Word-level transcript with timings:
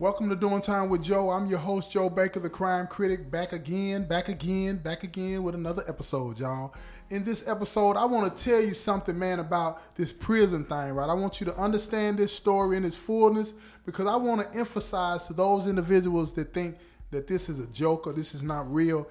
Welcome 0.00 0.28
to 0.30 0.34
Doing 0.34 0.60
Time 0.60 0.88
with 0.88 1.04
Joe. 1.04 1.30
I'm 1.30 1.46
your 1.46 1.60
host, 1.60 1.92
Joe 1.92 2.10
Baker, 2.10 2.40
the 2.40 2.50
crime 2.50 2.88
critic, 2.88 3.30
back 3.30 3.52
again, 3.52 4.02
back 4.02 4.28
again, 4.28 4.76
back 4.78 5.04
again 5.04 5.44
with 5.44 5.54
another 5.54 5.84
episode, 5.86 6.40
y'all. 6.40 6.74
In 7.10 7.22
this 7.22 7.46
episode, 7.46 7.96
I 7.96 8.04
want 8.04 8.36
to 8.36 8.44
tell 8.44 8.60
you 8.60 8.74
something, 8.74 9.16
man, 9.16 9.38
about 9.38 9.94
this 9.94 10.12
prison 10.12 10.64
thing, 10.64 10.94
right? 10.94 11.08
I 11.08 11.14
want 11.14 11.38
you 11.40 11.46
to 11.46 11.54
understand 11.56 12.18
this 12.18 12.32
story 12.32 12.76
in 12.76 12.84
its 12.84 12.96
fullness 12.96 13.54
because 13.86 14.08
I 14.08 14.16
want 14.16 14.42
to 14.42 14.58
emphasize 14.58 15.28
to 15.28 15.32
those 15.32 15.68
individuals 15.68 16.32
that 16.32 16.52
think 16.52 16.76
that 17.12 17.28
this 17.28 17.48
is 17.48 17.60
a 17.60 17.66
joke 17.68 18.08
or 18.08 18.12
this 18.12 18.34
is 18.34 18.42
not 18.42 18.68
real. 18.74 19.08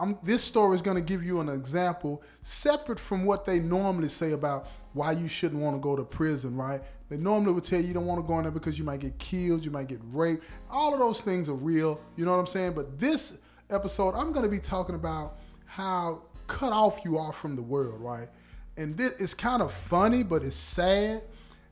I'm, 0.00 0.18
this 0.22 0.42
story 0.42 0.74
is 0.74 0.80
going 0.80 0.96
to 0.96 1.02
give 1.02 1.22
you 1.22 1.40
an 1.40 1.50
example 1.50 2.22
separate 2.40 2.98
from 2.98 3.26
what 3.26 3.44
they 3.44 3.58
normally 3.58 4.08
say 4.08 4.32
about 4.32 4.68
why 4.94 5.12
you 5.12 5.28
shouldn't 5.28 5.60
want 5.60 5.76
to 5.76 5.80
go 5.80 5.94
to 5.94 6.02
prison, 6.04 6.56
right? 6.56 6.80
They 7.08 7.16
normally 7.16 7.52
would 7.52 7.64
tell 7.64 7.80
you 7.80 7.88
you 7.88 7.94
don't 7.94 8.06
want 8.06 8.20
to 8.20 8.26
go 8.26 8.38
in 8.38 8.44
there 8.44 8.52
because 8.52 8.78
you 8.78 8.84
might 8.84 9.00
get 9.00 9.18
killed, 9.18 9.64
you 9.64 9.70
might 9.70 9.88
get 9.88 10.00
raped. 10.12 10.46
All 10.70 10.94
of 10.94 11.00
those 11.00 11.20
things 11.20 11.48
are 11.48 11.54
real, 11.54 12.00
you 12.16 12.24
know 12.24 12.32
what 12.32 12.38
I'm 12.38 12.46
saying? 12.46 12.72
But 12.72 12.98
this 12.98 13.38
episode, 13.70 14.14
I'm 14.14 14.32
going 14.32 14.44
to 14.44 14.50
be 14.50 14.60
talking 14.60 14.94
about 14.94 15.38
how 15.66 16.22
cut 16.46 16.72
off 16.72 17.04
you 17.04 17.18
are 17.18 17.32
from 17.32 17.56
the 17.56 17.62
world, 17.62 18.00
right? 18.00 18.28
And 18.76 18.96
this 18.96 19.14
is 19.14 19.34
kind 19.34 19.62
of 19.62 19.72
funny, 19.72 20.22
but 20.22 20.42
it's 20.42 20.56
sad. 20.56 21.22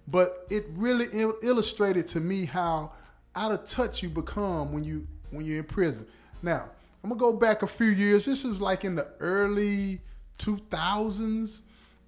But 0.08 0.46
it 0.50 0.64
really 0.74 1.06
il- 1.12 1.38
illustrated 1.42 2.08
to 2.08 2.20
me 2.20 2.44
how 2.44 2.92
out 3.36 3.52
of 3.52 3.64
touch 3.64 4.02
you 4.02 4.08
become 4.08 4.72
when 4.72 4.84
you 4.84 5.06
when 5.30 5.44
you're 5.46 5.58
in 5.58 5.64
prison. 5.64 6.06
Now, 6.42 6.68
I'm 7.02 7.10
gonna 7.10 7.20
go 7.20 7.32
back 7.32 7.62
a 7.62 7.66
few 7.66 7.86
years. 7.86 8.24
This 8.24 8.44
is 8.44 8.60
like 8.60 8.84
in 8.84 8.94
the 8.94 9.08
early 9.20 10.00
2000s, 10.38 11.60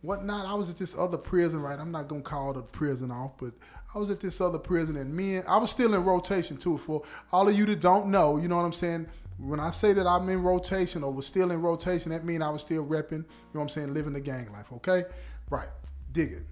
whatnot. 0.04 0.46
I 0.46 0.54
was 0.54 0.70
at 0.70 0.76
this 0.76 0.96
other 0.96 1.16
prison, 1.16 1.60
right? 1.60 1.78
I'm 1.78 1.90
not 1.90 2.08
gonna 2.08 2.22
call 2.22 2.52
the 2.52 2.62
prison 2.62 3.10
off, 3.10 3.32
but 3.38 3.52
I 3.94 3.98
was 3.98 4.10
at 4.10 4.20
this 4.20 4.40
other 4.40 4.58
prison, 4.58 4.96
and 4.96 5.14
me 5.14 5.36
and 5.36 5.48
I 5.48 5.56
was 5.56 5.70
still 5.70 5.94
in 5.94 6.04
rotation 6.04 6.56
too. 6.56 6.78
For 6.78 7.02
all 7.32 7.48
of 7.48 7.56
you 7.58 7.64
that 7.66 7.80
don't 7.80 8.08
know, 8.08 8.36
you 8.36 8.48
know 8.48 8.56
what 8.56 8.64
I'm 8.64 8.72
saying. 8.72 9.06
When 9.38 9.58
I 9.58 9.70
say 9.70 9.92
that 9.94 10.06
I'm 10.06 10.28
in 10.28 10.42
rotation 10.42 11.02
or 11.02 11.12
was 11.12 11.26
still 11.26 11.50
in 11.50 11.60
rotation, 11.60 12.12
that 12.12 12.24
means 12.24 12.42
I 12.42 12.50
was 12.50 12.60
still 12.60 12.86
repping. 12.86 13.10
You 13.10 13.18
know 13.18 13.24
what 13.52 13.62
I'm 13.62 13.68
saying, 13.68 13.92
living 13.92 14.12
the 14.12 14.20
gang 14.20 14.52
life. 14.52 14.70
Okay, 14.72 15.04
right? 15.50 15.68
Dig 16.12 16.32
it. 16.32 16.42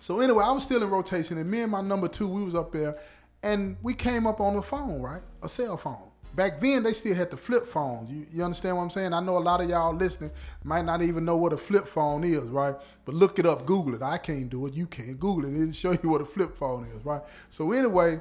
So 0.00 0.20
anyway, 0.20 0.44
I 0.44 0.52
was 0.52 0.64
still 0.64 0.82
in 0.82 0.90
rotation, 0.90 1.38
and 1.38 1.50
me 1.50 1.62
and 1.62 1.72
my 1.72 1.80
number 1.80 2.08
two, 2.08 2.28
we 2.28 2.42
was 2.42 2.54
up 2.54 2.72
there, 2.72 2.98
and 3.42 3.76
we 3.82 3.94
came 3.94 4.26
up 4.26 4.40
on 4.40 4.54
the 4.56 4.62
phone, 4.62 5.00
right? 5.00 5.22
A 5.42 5.48
cell 5.48 5.78
phone. 5.78 6.10
Back 6.34 6.60
then, 6.60 6.82
they 6.82 6.92
still 6.92 7.14
had 7.14 7.30
the 7.30 7.36
flip 7.36 7.66
phones. 7.66 8.10
You, 8.10 8.26
you 8.32 8.42
understand 8.42 8.76
what 8.76 8.82
I'm 8.82 8.90
saying? 8.90 9.12
I 9.12 9.20
know 9.20 9.36
a 9.36 9.38
lot 9.38 9.60
of 9.60 9.68
y'all 9.68 9.94
listening 9.94 10.32
might 10.64 10.84
not 10.84 11.00
even 11.00 11.24
know 11.24 11.36
what 11.36 11.52
a 11.52 11.56
flip 11.56 11.86
phone 11.86 12.24
is, 12.24 12.42
right? 12.42 12.74
But 13.04 13.14
look 13.14 13.38
it 13.38 13.46
up, 13.46 13.64
Google 13.66 13.94
it. 13.94 14.02
I 14.02 14.18
can't 14.18 14.50
do 14.50 14.66
it. 14.66 14.74
You 14.74 14.86
can't 14.86 15.18
Google 15.20 15.44
it. 15.44 15.56
It'll 15.56 15.72
show 15.72 15.92
you 15.92 16.10
what 16.10 16.20
a 16.20 16.24
flip 16.24 16.56
phone 16.56 16.84
is, 16.84 17.04
right? 17.04 17.22
So 17.50 17.70
anyway, 17.70 18.20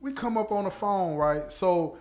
we 0.00 0.12
come 0.12 0.36
up 0.36 0.52
on 0.52 0.64
the 0.64 0.70
phone, 0.70 1.16
right? 1.16 1.50
So 1.50 1.96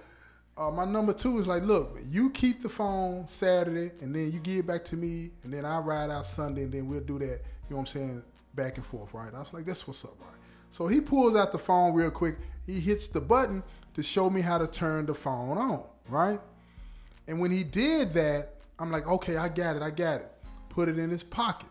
uh, 0.57 0.69
my 0.69 0.85
number 0.85 1.13
two 1.13 1.39
is 1.39 1.47
like, 1.47 1.63
look, 1.63 1.97
you 2.05 2.29
keep 2.29 2.61
the 2.61 2.69
phone 2.69 3.27
Saturday, 3.27 3.91
and 4.01 4.13
then 4.13 4.31
you 4.31 4.39
give 4.39 4.59
it 4.59 4.67
back 4.67 4.85
to 4.85 4.95
me, 4.95 5.31
and 5.43 5.51
then 5.51 5.65
I 5.65 5.79
ride 5.79 6.11
out 6.11 6.25
Sunday, 6.25 6.63
and 6.63 6.71
then 6.71 6.87
we'll 6.87 6.99
do 6.99 7.17
that. 7.19 7.25
You 7.25 7.71
know 7.71 7.77
what 7.77 7.79
I'm 7.79 7.85
saying? 7.87 8.23
Back 8.53 8.77
and 8.77 8.85
forth, 8.85 9.13
right? 9.13 9.33
I 9.33 9.39
was 9.39 9.53
like, 9.53 9.65
that's 9.65 9.87
what's 9.87 10.03
up, 10.05 10.13
right? 10.19 10.40
So 10.71 10.87
he 10.87 11.01
pulls 11.01 11.35
out 11.35 11.51
the 11.51 11.59
phone 11.59 11.93
real 11.93 12.09
quick. 12.09 12.37
He 12.65 12.79
hits 12.79 13.07
the 13.09 13.21
button 13.21 13.61
to 13.93 14.01
show 14.01 14.29
me 14.29 14.41
how 14.41 14.57
to 14.57 14.65
turn 14.65 15.05
the 15.05 15.13
phone 15.13 15.57
on, 15.57 15.85
right? 16.09 16.39
And 17.27 17.39
when 17.39 17.51
he 17.51 17.63
did 17.63 18.13
that, 18.13 18.55
I'm 18.79 18.89
like, 18.89 19.07
okay, 19.07 19.37
I 19.37 19.49
got 19.49 19.75
it, 19.75 19.81
I 19.81 19.91
got 19.91 20.21
it. 20.21 20.31
Put 20.69 20.89
it 20.89 20.97
in 20.97 21.09
his 21.09 21.23
pocket. 21.23 21.69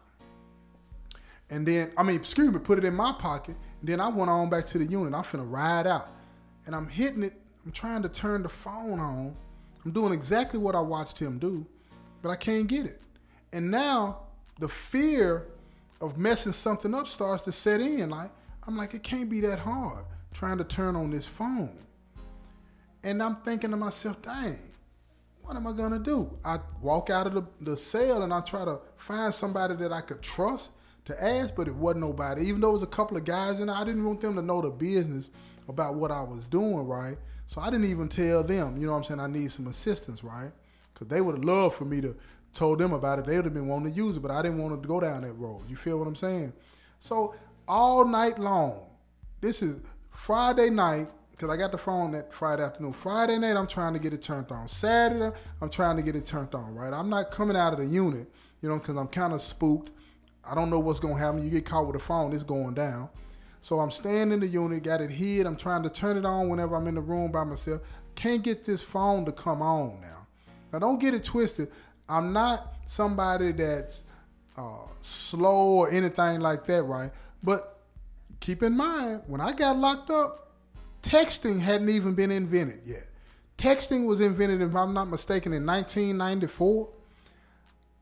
And 1.48 1.66
then, 1.66 1.90
I 1.96 2.02
mean, 2.02 2.16
excuse 2.16 2.52
me, 2.52 2.60
put 2.60 2.78
it 2.78 2.84
in 2.84 2.94
my 2.94 3.12
pocket. 3.12 3.56
And 3.80 3.88
then 3.88 4.00
I 4.00 4.08
went 4.08 4.30
on 4.30 4.50
back 4.50 4.66
to 4.66 4.78
the 4.78 4.84
unit. 4.84 5.14
I'm 5.14 5.24
finna 5.24 5.50
ride 5.50 5.86
out. 5.86 6.08
And 6.66 6.76
I'm 6.76 6.86
hitting 6.86 7.22
it. 7.22 7.32
I'm 7.64 7.72
trying 7.72 8.02
to 8.02 8.08
turn 8.08 8.42
the 8.42 8.48
phone 8.48 9.00
on. 9.00 9.34
I'm 9.84 9.90
doing 9.90 10.12
exactly 10.12 10.60
what 10.60 10.76
I 10.76 10.80
watched 10.80 11.18
him 11.18 11.38
do, 11.38 11.66
but 12.22 12.28
I 12.28 12.36
can't 12.36 12.66
get 12.66 12.84
it. 12.84 13.00
And 13.52 13.70
now 13.70 14.20
the 14.58 14.68
fear 14.68 15.46
of 16.02 16.18
messing 16.18 16.52
something 16.52 16.94
up 16.94 17.08
starts 17.08 17.42
to 17.44 17.52
set 17.52 17.80
in. 17.80 18.10
Like, 18.10 18.30
I'm 18.66 18.76
like, 18.76 18.94
it 18.94 19.02
can't 19.02 19.30
be 19.30 19.40
that 19.40 19.58
hard 19.58 20.04
trying 20.32 20.58
to 20.58 20.64
turn 20.64 20.96
on 20.96 21.10
this 21.10 21.26
phone. 21.26 21.76
And 23.02 23.22
I'm 23.22 23.36
thinking 23.36 23.70
to 23.70 23.76
myself, 23.76 24.20
dang, 24.22 24.58
what 25.42 25.56
am 25.56 25.66
I 25.66 25.72
gonna 25.72 25.98
do? 25.98 26.38
I 26.44 26.58
walk 26.80 27.10
out 27.10 27.26
of 27.26 27.34
the, 27.34 27.44
the 27.60 27.76
cell 27.76 28.22
and 28.22 28.32
I 28.32 28.40
try 28.40 28.64
to 28.64 28.80
find 28.96 29.32
somebody 29.32 29.74
that 29.76 29.92
I 29.92 30.00
could 30.00 30.22
trust 30.22 30.72
to 31.06 31.24
ask, 31.24 31.54
but 31.54 31.66
it 31.66 31.74
wasn't 31.74 32.02
nobody. 32.02 32.46
Even 32.46 32.60
though 32.60 32.70
it 32.70 32.74
was 32.74 32.82
a 32.82 32.86
couple 32.86 33.16
of 33.16 33.24
guys 33.24 33.60
in 33.60 33.68
there, 33.68 33.76
I 33.76 33.84
didn't 33.84 34.04
want 34.04 34.20
them 34.20 34.36
to 34.36 34.42
know 34.42 34.60
the 34.60 34.70
business 34.70 35.30
about 35.66 35.94
what 35.94 36.10
I 36.10 36.22
was 36.22 36.44
doing, 36.44 36.86
right? 36.86 37.16
So 37.46 37.60
I 37.60 37.70
didn't 37.70 37.86
even 37.86 38.08
tell 38.08 38.44
them, 38.44 38.76
you 38.76 38.86
know 38.86 38.92
what 38.92 38.98
I'm 38.98 39.04
saying, 39.04 39.20
I 39.20 39.26
need 39.26 39.50
some 39.50 39.66
assistance, 39.66 40.22
right? 40.22 40.52
Because 40.92 41.08
they 41.08 41.20
would 41.20 41.36
have 41.36 41.44
loved 41.44 41.76
for 41.76 41.84
me 41.84 42.00
to 42.02 42.14
told 42.52 42.78
them 42.78 42.92
about 42.92 43.18
it. 43.18 43.26
They 43.26 43.36
would 43.36 43.44
have 43.44 43.54
been 43.54 43.68
wanting 43.68 43.92
to 43.92 43.96
use 43.96 44.16
it, 44.16 44.20
but 44.20 44.30
I 44.30 44.42
didn't 44.42 44.58
want 44.58 44.80
to 44.80 44.88
go 44.88 45.00
down 45.00 45.22
that 45.22 45.32
road. 45.34 45.62
You 45.68 45.76
feel 45.76 45.98
what 45.98 46.08
I'm 46.08 46.16
saying? 46.16 46.52
So 46.98 47.34
all 47.70 48.04
night 48.04 48.36
long, 48.40 48.84
this 49.40 49.62
is 49.62 49.80
Friday 50.10 50.70
night, 50.70 51.06
because 51.30 51.48
I 51.48 51.56
got 51.56 51.70
the 51.70 51.78
phone 51.78 52.10
that 52.12 52.34
Friday 52.34 52.64
afternoon. 52.64 52.92
Friday 52.92 53.38
night, 53.38 53.56
I'm 53.56 53.68
trying 53.68 53.92
to 53.92 54.00
get 54.00 54.12
it 54.12 54.20
turned 54.20 54.50
on. 54.50 54.66
Saturday, 54.66 55.30
I'm 55.62 55.70
trying 55.70 55.96
to 55.96 56.02
get 56.02 56.16
it 56.16 56.24
turned 56.24 56.52
on, 56.52 56.74
right? 56.74 56.92
I'm 56.92 57.08
not 57.08 57.30
coming 57.30 57.56
out 57.56 57.72
of 57.72 57.78
the 57.78 57.86
unit, 57.86 58.28
you 58.60 58.68
know, 58.68 58.76
because 58.78 58.96
I'm 58.96 59.06
kind 59.06 59.32
of 59.32 59.40
spooked. 59.40 59.90
I 60.44 60.56
don't 60.56 60.68
know 60.68 60.80
what's 60.80 60.98
going 60.98 61.14
to 61.14 61.20
happen. 61.20 61.44
You 61.44 61.50
get 61.50 61.64
caught 61.64 61.86
with 61.86 61.94
a 61.94 62.00
phone, 62.00 62.32
it's 62.32 62.42
going 62.42 62.74
down. 62.74 63.08
So 63.60 63.78
I'm 63.78 63.92
staying 63.92 64.32
in 64.32 64.40
the 64.40 64.48
unit, 64.48 64.82
got 64.82 65.00
it 65.00 65.10
hid. 65.10 65.46
I'm 65.46 65.56
trying 65.56 65.84
to 65.84 65.90
turn 65.90 66.16
it 66.16 66.24
on 66.24 66.48
whenever 66.48 66.74
I'm 66.74 66.88
in 66.88 66.96
the 66.96 67.00
room 67.00 67.30
by 67.30 67.44
myself. 67.44 67.82
Can't 68.16 68.42
get 68.42 68.64
this 68.64 68.82
phone 68.82 69.24
to 69.26 69.32
come 69.32 69.62
on 69.62 70.00
now. 70.00 70.26
Now, 70.72 70.80
don't 70.80 70.98
get 70.98 71.14
it 71.14 71.22
twisted. 71.22 71.70
I'm 72.08 72.32
not 72.32 72.74
somebody 72.84 73.52
that's 73.52 74.06
uh, 74.56 74.86
slow 75.02 75.68
or 75.68 75.90
anything 75.90 76.40
like 76.40 76.64
that, 76.64 76.82
right? 76.82 77.12
But 77.42 77.78
keep 78.40 78.62
in 78.62 78.76
mind, 78.76 79.22
when 79.26 79.40
I 79.40 79.52
got 79.52 79.76
locked 79.76 80.10
up, 80.10 80.52
texting 81.02 81.60
hadn't 81.60 81.88
even 81.88 82.14
been 82.14 82.30
invented 82.30 82.80
yet. 82.84 83.06
Texting 83.56 84.06
was 84.06 84.20
invented, 84.20 84.62
if 84.62 84.74
I'm 84.74 84.94
not 84.94 85.08
mistaken, 85.08 85.52
in 85.52 85.66
1994. 85.66 86.88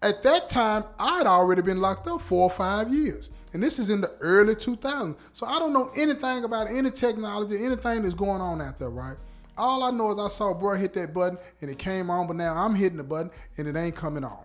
At 0.01 0.23
that 0.23 0.49
time, 0.49 0.85
I'd 0.99 1.27
already 1.27 1.63
been 1.63 1.81
locked 1.81 2.07
up 2.07 2.21
four 2.21 2.45
or 2.45 2.51
five 2.51 2.93
years. 2.93 3.31
And 3.53 3.63
this 3.63 3.79
is 3.79 3.91
in 3.91 4.01
the 4.01 4.13
early 4.21 4.55
2000s. 4.55 5.17
So 5.33 5.47
I 5.47 5.59
don't 5.59 5.73
know 5.73 5.91
anything 5.97 6.45
about 6.45 6.69
any 6.71 6.91
technology, 6.91 7.65
anything 7.65 8.03
that's 8.03 8.15
going 8.15 8.41
on 8.41 8.61
out 8.61 8.79
there, 8.79 8.91
right? 8.91 9.17
All 9.57 9.83
I 9.83 9.91
know 9.91 10.13
is 10.13 10.19
I 10.19 10.29
saw 10.29 10.55
bro 10.55 10.75
hit 10.75 10.95
that 10.95 11.13
button 11.13 11.39
and 11.61 11.71
it 11.71 11.79
came 11.79 12.11
on, 12.11 12.29
but 12.29 12.37
now 12.37 12.55
I'm 12.55 12.75
hitting 12.75 12.99
the 12.99 13.05
button 13.05 13.31
and 13.57 13.67
it 13.67 13.75
ain't 13.75 13.97
coming 13.97 14.23
on. 14.23 14.45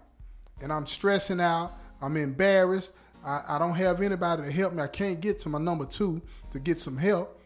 And 0.61 0.73
I'm 0.73 0.87
stressing 0.87 1.39
out. 1.39 1.73
I'm 2.01 2.17
embarrassed. 2.17 2.91
I, 3.23 3.41
I 3.49 3.59
don't 3.59 3.75
have 3.75 4.01
anybody 4.01 4.43
to 4.43 4.51
help 4.51 4.73
me. 4.73 4.83
I 4.83 4.87
can't 4.87 5.19
get 5.19 5.39
to 5.41 5.49
my 5.49 5.59
number 5.59 5.85
two 5.85 6.21
to 6.51 6.59
get 6.59 6.79
some 6.79 6.97
help. 6.97 7.39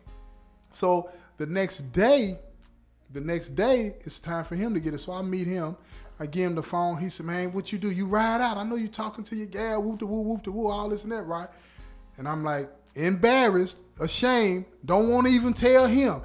So 0.73 1.09
the 1.37 1.45
next 1.45 1.91
day, 1.91 2.39
the 3.11 3.21
next 3.21 3.55
day, 3.55 3.95
it's 4.01 4.19
time 4.19 4.43
for 4.43 4.55
him 4.55 4.73
to 4.73 4.79
get 4.79 4.93
it. 4.93 4.99
So 4.99 5.13
I 5.13 5.21
meet 5.21 5.47
him. 5.47 5.77
I 6.19 6.25
give 6.25 6.49
him 6.49 6.55
the 6.55 6.63
phone. 6.63 6.97
He 6.97 7.09
said, 7.09 7.25
"Man, 7.25 7.53
what 7.53 7.71
you 7.71 7.77
do? 7.77 7.91
You 7.91 8.07
ride 8.07 8.41
out. 8.41 8.57
I 8.57 8.63
know 8.63 8.75
you 8.75 8.87
talking 8.87 9.23
to 9.25 9.35
your 9.35 9.45
gal, 9.47 9.83
whoop 9.83 9.99
the 9.99 10.07
woo, 10.07 10.21
whoop 10.21 10.43
the 10.43 10.51
woo, 10.51 10.67
all 10.67 10.89
this 10.89 11.03
and 11.03 11.11
that, 11.11 11.23
right?" 11.23 11.47
And 12.17 12.27
I'm 12.27 12.43
like, 12.43 12.69
embarrassed, 12.95 13.77
ashamed, 13.99 14.65
don't 14.83 15.09
want 15.09 15.27
to 15.27 15.33
even 15.33 15.53
tell 15.53 15.85
him. 15.85 16.21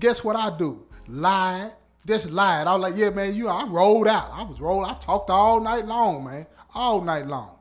Guess 0.00 0.24
what 0.24 0.36
I 0.36 0.56
do? 0.56 0.86
Lied. 1.06 1.72
Just 2.06 2.30
lied. 2.30 2.66
I 2.66 2.72
was 2.74 2.82
like, 2.82 2.96
"Yeah, 2.96 3.10
man, 3.10 3.34
you." 3.34 3.48
I 3.48 3.66
rolled 3.66 4.08
out. 4.08 4.30
I 4.32 4.42
was 4.44 4.60
rolled. 4.60 4.86
I 4.86 4.94
talked 4.94 5.28
all 5.30 5.60
night 5.60 5.86
long, 5.86 6.24
man, 6.24 6.46
all 6.74 7.02
night 7.02 7.26
long. 7.26 7.58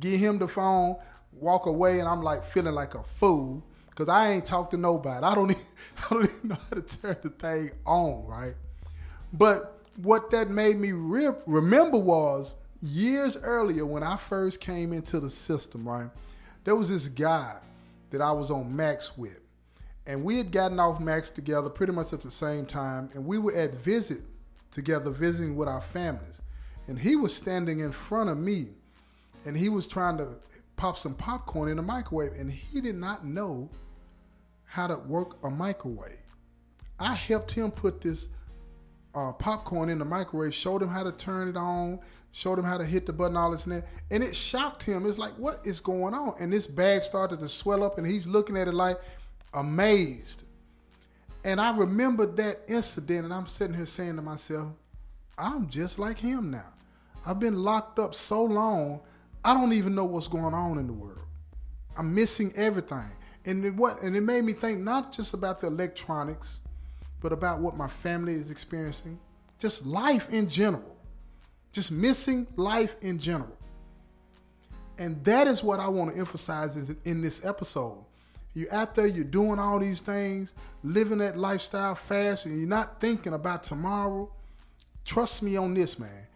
Give 0.00 0.18
him 0.18 0.38
the 0.38 0.48
phone, 0.48 0.96
walk 1.32 1.66
away, 1.66 2.00
and 2.00 2.08
I'm 2.08 2.22
like 2.22 2.44
feeling 2.44 2.74
like 2.74 2.94
a 2.94 3.02
fool 3.02 3.64
because 3.90 4.08
I 4.08 4.30
ain't 4.30 4.44
talked 4.44 4.72
to 4.72 4.76
nobody. 4.76 5.24
I 5.24 5.34
don't, 5.34 5.50
even, 5.52 5.62
I 5.98 6.14
don't 6.14 6.24
even 6.24 6.48
know 6.48 6.58
how 6.68 6.76
to 6.76 6.82
turn 6.82 7.16
the 7.22 7.30
thing 7.30 7.70
on, 7.86 8.26
right? 8.26 8.54
But 9.32 9.80
what 9.96 10.30
that 10.30 10.50
made 10.50 10.76
me 10.76 10.92
re- 10.92 11.30
remember 11.46 11.98
was 11.98 12.54
years 12.80 13.36
earlier 13.38 13.86
when 13.86 14.02
I 14.02 14.16
first 14.16 14.60
came 14.60 14.92
into 14.92 15.20
the 15.20 15.30
system, 15.30 15.88
right? 15.88 16.10
There 16.64 16.76
was 16.76 16.90
this 16.90 17.08
guy 17.08 17.56
that 18.10 18.20
I 18.20 18.32
was 18.32 18.50
on 18.50 18.74
Max 18.74 19.16
with. 19.16 19.40
And 20.06 20.22
we 20.22 20.36
had 20.38 20.52
gotten 20.52 20.78
off 20.78 21.00
Max 21.00 21.30
together 21.30 21.68
pretty 21.68 21.92
much 21.92 22.12
at 22.12 22.20
the 22.20 22.30
same 22.30 22.64
time. 22.64 23.10
And 23.14 23.26
we 23.26 23.38
were 23.38 23.54
at 23.54 23.74
visit 23.74 24.22
together, 24.70 25.10
visiting 25.10 25.56
with 25.56 25.68
our 25.68 25.80
families. 25.80 26.40
And 26.86 26.98
he 26.98 27.16
was 27.16 27.34
standing 27.34 27.80
in 27.80 27.90
front 27.90 28.30
of 28.30 28.38
me 28.38 28.68
and 29.46 29.56
he 29.56 29.68
was 29.68 29.86
trying 29.86 30.18
to 30.18 30.36
pop 30.76 30.96
some 30.98 31.14
popcorn 31.14 31.70
in 31.70 31.76
the 31.76 31.82
microwave. 31.82 32.32
And 32.32 32.50
he 32.50 32.80
did 32.80 32.96
not 32.96 33.24
know 33.24 33.70
how 34.64 34.86
to 34.86 34.96
work 34.96 35.38
a 35.44 35.50
microwave. 35.50 36.22
I 36.98 37.14
helped 37.14 37.52
him 37.52 37.70
put 37.70 38.00
this 38.00 38.28
uh, 39.14 39.32
popcorn 39.32 39.88
in 39.88 39.98
the 39.98 40.04
microwave, 40.04 40.52
showed 40.52 40.82
him 40.82 40.88
how 40.88 41.02
to 41.02 41.12
turn 41.12 41.48
it 41.48 41.56
on, 41.56 42.00
showed 42.32 42.58
him 42.58 42.64
how 42.64 42.76
to 42.76 42.84
hit 42.84 43.06
the 43.06 43.12
button, 43.12 43.36
all 43.36 43.52
this 43.52 43.64
and 43.64 43.76
that. 43.76 43.86
And 44.10 44.22
it 44.22 44.34
shocked 44.34 44.82
him. 44.82 45.06
It's 45.06 45.16
like, 45.16 45.32
what 45.38 45.60
is 45.64 45.80
going 45.80 46.12
on? 46.12 46.34
And 46.40 46.52
this 46.52 46.66
bag 46.66 47.04
started 47.04 47.40
to 47.40 47.48
swell 47.48 47.82
up, 47.82 47.98
and 47.98 48.06
he's 48.06 48.26
looking 48.26 48.56
at 48.56 48.68
it 48.68 48.74
like 48.74 48.98
amazed. 49.54 50.42
And 51.44 51.60
I 51.60 51.74
remember 51.76 52.26
that 52.26 52.60
incident, 52.68 53.24
and 53.24 53.32
I'm 53.32 53.46
sitting 53.46 53.76
here 53.76 53.86
saying 53.86 54.16
to 54.16 54.22
myself, 54.22 54.72
I'm 55.38 55.68
just 55.70 55.98
like 55.98 56.18
him 56.18 56.50
now. 56.50 56.72
I've 57.24 57.40
been 57.40 57.62
locked 57.62 57.98
up 57.98 58.14
so 58.14 58.44
long, 58.44 59.00
I 59.46 59.54
don't 59.54 59.72
even 59.72 59.94
know 59.94 60.04
what's 60.04 60.26
going 60.26 60.54
on 60.54 60.76
in 60.76 60.88
the 60.88 60.92
world. 60.92 61.20
I'm 61.96 62.12
missing 62.12 62.52
everything. 62.56 63.12
And 63.44 63.64
it, 63.64 63.74
what 63.76 64.02
and 64.02 64.16
it 64.16 64.22
made 64.22 64.42
me 64.42 64.52
think 64.52 64.80
not 64.80 65.12
just 65.12 65.34
about 65.34 65.60
the 65.60 65.68
electronics, 65.68 66.58
but 67.20 67.30
about 67.32 67.60
what 67.60 67.76
my 67.76 67.86
family 67.86 68.32
is 68.32 68.50
experiencing, 68.50 69.20
just 69.60 69.86
life 69.86 70.28
in 70.30 70.48
general. 70.48 70.96
Just 71.70 71.92
missing 71.92 72.48
life 72.56 72.96
in 73.02 73.20
general. 73.20 73.56
And 74.98 75.24
that 75.24 75.46
is 75.46 75.62
what 75.62 75.78
I 75.78 75.86
want 75.86 76.12
to 76.12 76.18
emphasize 76.18 76.90
in 77.04 77.20
this 77.20 77.44
episode. 77.44 78.04
You're 78.52 78.74
out 78.74 78.96
there, 78.96 79.06
you're 79.06 79.22
doing 79.22 79.60
all 79.60 79.78
these 79.78 80.00
things, 80.00 80.54
living 80.82 81.18
that 81.18 81.36
lifestyle 81.36 81.94
fast, 81.94 82.46
and 82.46 82.58
you're 82.58 82.68
not 82.68 83.00
thinking 83.00 83.34
about 83.34 83.62
tomorrow. 83.62 84.28
Trust 85.04 85.44
me 85.44 85.56
on 85.56 85.72
this, 85.74 86.00
man. 86.00 86.26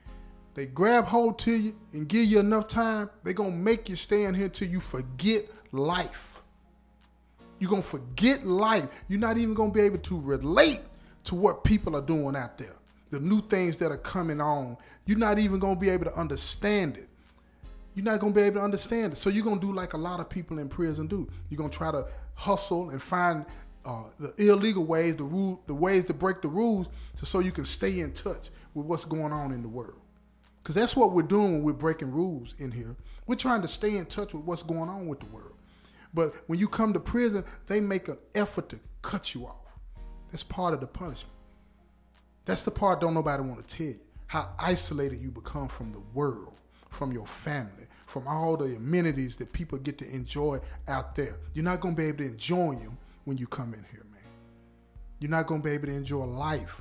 They 0.54 0.66
grab 0.66 1.04
hold 1.04 1.38
to 1.40 1.52
you 1.52 1.76
and 1.92 2.08
give 2.08 2.24
you 2.24 2.40
enough 2.40 2.68
time, 2.68 3.10
they're 3.22 3.34
going 3.34 3.52
to 3.52 3.56
make 3.56 3.88
you 3.88 3.96
stand 3.96 4.36
here 4.36 4.48
till 4.48 4.68
you 4.68 4.80
forget 4.80 5.44
life. 5.72 6.42
You're 7.58 7.70
to 7.82 7.88
forget 7.88 8.44
life. 8.44 9.04
You're 9.08 9.20
not 9.20 9.38
even 9.38 9.54
to 9.70 9.74
be 9.74 9.82
able 9.82 9.98
to 9.98 10.20
relate 10.20 10.80
to 11.24 11.34
what 11.34 11.62
people 11.62 11.94
are 11.96 12.02
doing 12.02 12.34
out 12.34 12.58
there, 12.58 12.76
the 13.10 13.20
new 13.20 13.40
things 13.42 13.76
that 13.76 13.92
are 13.92 13.98
coming 13.98 14.40
on. 14.40 14.76
You're 15.04 15.18
not 15.18 15.38
even 15.38 15.60
to 15.76 15.80
be 15.80 15.90
able 15.90 16.06
to 16.06 16.14
understand 16.18 16.96
it. 16.96 17.08
You're 17.94 18.04
not 18.04 18.20
to 18.20 18.30
be 18.30 18.46
able 18.46 18.60
to 18.60 18.64
understand 18.64 19.12
it. 19.12 19.16
So 19.16 19.30
you're 19.30 19.44
to 19.60 19.66
do 19.66 19.74
like 19.74 19.92
a 19.92 19.98
lot 19.98 20.20
of 20.20 20.30
people 20.30 20.58
in 20.58 20.68
prison 20.68 21.06
do. 21.06 21.28
You're 21.48 21.58
to 21.70 21.76
try 21.76 21.90
to 21.92 22.06
hustle 22.34 22.90
and 22.90 23.02
find 23.02 23.44
uh, 23.84 24.04
the 24.18 24.34
illegal 24.38 24.84
ways, 24.84 25.16
the 25.16 25.24
rule, 25.24 25.62
the 25.66 25.74
ways 25.74 26.04
to 26.06 26.14
break 26.14 26.40
the 26.42 26.48
rules, 26.48 26.88
to, 27.16 27.26
so 27.26 27.40
you 27.40 27.52
can 27.52 27.64
stay 27.64 28.00
in 28.00 28.12
touch 28.12 28.50
with 28.74 28.86
what's 28.86 29.04
going 29.04 29.32
on 29.32 29.52
in 29.52 29.62
the 29.62 29.68
world. 29.68 29.98
Because 30.70 30.82
that's 30.82 30.96
what 30.96 31.10
we're 31.10 31.22
doing 31.22 31.54
when 31.54 31.62
we're 31.64 31.72
breaking 31.72 32.12
rules 32.12 32.54
in 32.58 32.70
here. 32.70 32.94
We're 33.26 33.34
trying 33.34 33.60
to 33.62 33.66
stay 33.66 33.96
in 33.96 34.06
touch 34.06 34.32
with 34.32 34.44
what's 34.44 34.62
going 34.62 34.88
on 34.88 35.08
with 35.08 35.18
the 35.18 35.26
world. 35.26 35.56
But 36.14 36.32
when 36.46 36.60
you 36.60 36.68
come 36.68 36.92
to 36.92 37.00
prison, 37.00 37.44
they 37.66 37.80
make 37.80 38.06
an 38.06 38.18
effort 38.36 38.68
to 38.68 38.78
cut 39.02 39.34
you 39.34 39.48
off. 39.48 39.66
That's 40.30 40.44
part 40.44 40.72
of 40.72 40.80
the 40.80 40.86
punishment. 40.86 41.34
That's 42.44 42.62
the 42.62 42.70
part 42.70 43.00
don't 43.00 43.14
nobody 43.14 43.42
want 43.42 43.66
to 43.66 43.76
tell 43.76 43.88
you. 43.88 44.00
How 44.28 44.48
isolated 44.60 45.18
you 45.18 45.32
become 45.32 45.66
from 45.66 45.90
the 45.90 45.98
world, 46.14 46.52
from 46.88 47.10
your 47.10 47.26
family, 47.26 47.88
from 48.06 48.28
all 48.28 48.56
the 48.56 48.76
amenities 48.76 49.36
that 49.38 49.52
people 49.52 49.76
get 49.76 49.98
to 49.98 50.14
enjoy 50.14 50.60
out 50.86 51.16
there. 51.16 51.36
You're 51.52 51.64
not 51.64 51.80
going 51.80 51.96
to 51.96 52.00
be 52.00 52.06
able 52.06 52.18
to 52.18 52.26
enjoy 52.26 52.76
them 52.76 52.96
when 53.24 53.38
you 53.38 53.48
come 53.48 53.74
in 53.74 53.84
here, 53.90 54.06
man. 54.12 54.22
You're 55.18 55.32
not 55.32 55.48
going 55.48 55.62
to 55.62 55.68
be 55.68 55.74
able 55.74 55.88
to 55.88 55.94
enjoy 55.94 56.26
life. 56.26 56.80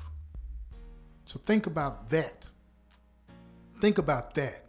So 1.25 1.41
think 1.43 1.65
about 1.65 2.11
that. 2.11 2.45
Think 3.79 3.97
about 3.97 4.33
that. 4.35 4.63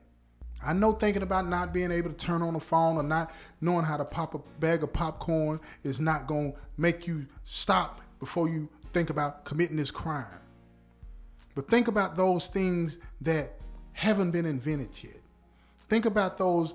I 0.65 0.73
know 0.75 0.93
thinking 0.93 1.23
about 1.23 1.49
not 1.49 1.73
being 1.73 1.91
able 1.91 2.11
to 2.11 2.17
turn 2.17 2.43
on 2.43 2.55
the 2.55 2.61
phone 2.61 2.97
or 2.97 3.03
not 3.03 3.33
knowing 3.61 3.85
how 3.85 3.97
to 3.97 4.05
pop 4.05 4.35
a 4.35 4.39
bag 4.61 4.83
of 4.83 4.93
popcorn 4.93 5.59
is 5.83 6.01
not 6.01 6.27
going 6.27 6.53
to 6.53 6.59
make 6.77 7.07
you 7.07 7.27
stop 7.45 8.03
before 8.19 8.49
you 8.49 8.69
think 8.93 9.09
about 9.11 9.45
committing 9.45 9.77
this 9.77 9.91
crime. 9.91 10.27
But 11.55 11.69
think 11.69 11.89
about 11.89 12.15
those 12.15 12.47
things 12.47 12.99
that 13.23 13.55
haven't 13.93 14.33
been 14.33 14.47
invented 14.47 15.03
yet. 15.03 15.21
Think 15.89 16.05
about 16.05 16.37
those 16.37 16.75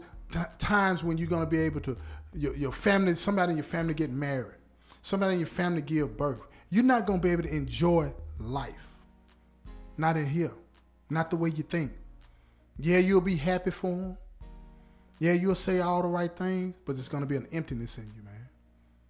times 0.58 1.04
when 1.04 1.18
you're 1.18 1.30
going 1.30 1.44
to 1.44 1.50
be 1.50 1.60
able 1.60 1.80
to, 1.82 1.96
your, 2.34 2.56
your 2.56 2.72
family, 2.72 3.16
somebody 3.16 3.52
in 3.52 3.58
your 3.58 3.64
family 3.64 3.94
get 3.94 4.10
married, 4.10 4.58
somebody 5.04 5.34
in 5.34 5.40
your 5.40 5.48
family 5.48 5.82
give 5.82 6.18
birth. 6.18 6.42
You're 6.72 6.84
not 6.84 7.06
going 7.06 7.22
to 7.22 7.24
be 7.24 7.32
able 7.32 7.44
to 7.44 7.56
enjoy 7.56 8.12
life. 8.40 8.88
Not 9.98 10.18
in 10.18 10.28
here. 10.28 10.52
Not 11.10 11.30
the 11.30 11.38
way 11.38 11.50
you 11.50 11.64
think. 11.64 11.92
Yeah, 12.77 12.98
you'll 12.98 13.22
be 13.22 13.36
happy 13.36 13.72
for 13.72 13.89
them. 13.89 14.18
Yeah, 15.19 15.33
you'll 15.33 15.56
say 15.56 15.80
all 15.80 16.01
the 16.01 16.07
right 16.07 16.36
things, 16.36 16.75
but 16.86 16.95
there's 16.95 17.07
going 17.07 17.24
to 17.24 17.30
be 17.30 17.38
an 17.38 17.48
emptiness 17.51 17.98
in 17.98 18.12
you, 18.16 18.22
man. 18.24 18.50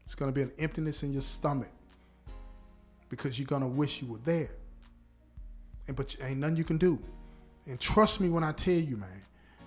It's 0.06 0.14
going 0.14 0.32
to 0.32 0.36
be 0.36 0.44
an 0.44 0.52
emptiness 0.60 1.02
in 1.02 1.14
your 1.14 1.24
stomach 1.24 1.72
because 3.10 3.40
you're 3.40 3.48
going 3.48 3.64
to 3.64 3.68
wish 3.68 4.02
you 4.02 4.08
were 4.08 4.20
there. 4.20 4.50
And 5.88 5.96
but 5.96 6.16
ain't 6.22 6.40
nothing 6.40 6.58
you 6.58 6.64
can 6.64 6.78
do. 6.78 7.00
And 7.66 7.80
trust 7.80 8.20
me 8.20 8.30
when 8.30 8.44
I 8.44 8.52
tell 8.52 8.74
you, 8.74 8.98
man, 8.98 9.22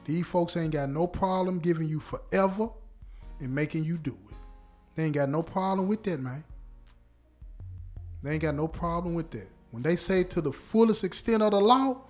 these 0.05 0.27
folks 0.27 0.57
ain't 0.57 0.73
got 0.73 0.89
no 0.89 1.07
problem 1.07 1.59
giving 1.59 1.89
you 1.89 1.99
forever 2.01 2.69
and 3.41 3.55
making 3.55 3.85
you 3.85 3.99
do 3.99 4.17
it. 4.31 4.37
They 4.95 5.05
ain't 5.05 5.15
got 5.15 5.29
no 5.29 5.43
problem 5.43 5.89
with 5.89 6.03
that, 6.05 6.21
man. 6.21 6.45
They 8.23 8.33
ain't 8.33 8.43
got 8.43 8.55
no 8.55 8.69
problem 8.69 9.15
with 9.15 9.31
that. 9.33 9.49
When 9.71 9.83
they 9.83 9.97
say 9.97 10.25
to 10.25 10.41
the 10.41 10.53
fullest 10.53 11.05
extent 11.05 11.43
of 11.43 11.51
the 11.51 11.61
law, 11.61 12.01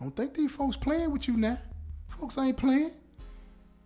don't 0.00 0.14
think 0.14 0.34
these 0.34 0.52
folks 0.52 0.76
playing 0.76 1.10
with 1.10 1.28
you 1.28 1.36
now. 1.36 1.58
Folks 2.06 2.36
ain't 2.38 2.56
playing. 2.56 2.90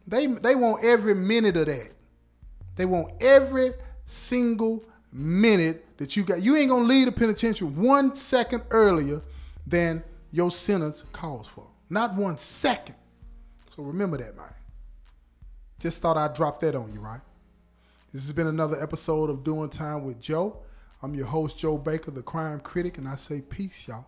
They 0.06 0.26
they 0.26 0.55
want 0.55 0.84
every 0.84 1.14
minute 1.14 1.56
of 1.56 1.66
that. 1.66 1.93
They 2.76 2.84
want 2.84 3.22
every 3.22 3.72
single 4.06 4.84
minute 5.12 5.84
that 5.99 6.16
you 6.16 6.22
got. 6.22 6.43
You 6.43 6.56
ain't 6.56 6.70
gonna 6.70 6.84
leave 6.84 7.06
the 7.06 7.12
penitentiary 7.12 7.69
one 7.69 8.14
second 8.14 8.62
earlier 8.70 9.22
than 9.66 10.02
your 10.32 10.50
sentence 10.50 11.05
calls 11.12 11.46
for. 11.46 11.66
Not 11.90 12.14
one 12.14 12.37
second. 12.37 12.96
So 13.70 13.82
remember 13.82 14.16
that, 14.19 14.37
man. 14.37 14.46
Just 15.78 16.00
thought 16.00 16.16
I'd 16.16 16.34
drop 16.34 16.61
that 16.61 16.75
on 16.75 16.93
you, 16.93 17.00
right? 17.00 17.20
This 18.12 18.22
has 18.22 18.32
been 18.32 18.46
another 18.46 18.82
episode 18.82 19.31
of 19.31 19.44
Doing 19.44 19.69
Time 19.69 20.04
with 20.04 20.20
Joe. 20.20 20.62
I'm 21.02 21.14
your 21.14 21.26
host, 21.26 21.58
Joe 21.58 21.78
Baker, 21.78 22.11
the 22.11 22.22
crime 22.22 22.58
critic, 22.61 22.99
and 22.99 23.06
I 23.06 23.14
say 23.14 23.40
peace, 23.40 23.87
y'all. 23.87 24.06